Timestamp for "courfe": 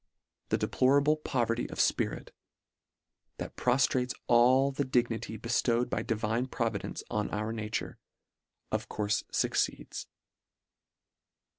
8.89-9.23